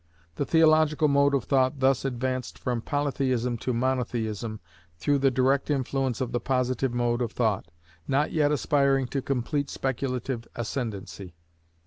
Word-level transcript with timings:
The 0.33 0.47
theological 0.47 1.07
mode 1.07 1.35
of 1.35 1.43
thought 1.43 1.79
thus 1.79 2.05
advanced 2.05 2.57
from 2.57 2.81
Polytheism 2.81 3.59
to 3.59 3.71
Monotheism 3.71 4.59
through 4.97 5.19
the 5.19 5.29
direct 5.29 5.69
influence 5.69 6.19
of 6.21 6.31
the 6.31 6.39
Positive 6.39 6.91
mode 6.91 7.21
of 7.21 7.31
thought, 7.31 7.67
not 8.07 8.31
yet 8.31 8.51
aspiring 8.51 9.05
to 9.09 9.21
complete 9.21 9.69
speculative 9.69 10.47
ascendancy. 10.55 11.35